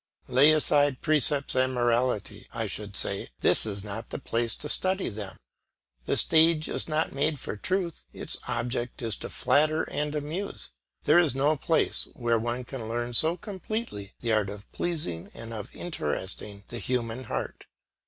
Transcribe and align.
Lay 0.27 0.51
aside 0.51 1.01
precepts 1.03 1.53
and 1.53 1.75
morality, 1.75 2.47
I 2.51 2.65
should 2.65 2.95
say; 2.95 3.27
this 3.41 3.67
is 3.67 3.83
not 3.83 4.09
the 4.09 4.17
place 4.17 4.55
to 4.55 4.67
study 4.67 5.09
them. 5.09 5.37
The 6.07 6.17
stage 6.17 6.67
is 6.67 6.87
not 6.87 7.13
made 7.13 7.37
for 7.39 7.55
truth; 7.55 8.07
its 8.11 8.35
object 8.47 9.03
is 9.03 9.15
to 9.17 9.29
flatter 9.29 9.83
and 9.83 10.15
amuse: 10.15 10.71
there 11.03 11.19
is 11.19 11.35
no 11.35 11.55
place 11.55 12.07
where 12.15 12.39
one 12.39 12.63
can 12.63 12.89
learn 12.89 13.13
so 13.13 13.37
completely 13.37 14.15
the 14.21 14.33
art 14.33 14.49
of 14.49 14.71
pleasing 14.71 15.29
and 15.35 15.53
of 15.53 15.75
interesting 15.75 16.63
the 16.69 16.79
human 16.79 17.25
heart. 17.25 17.67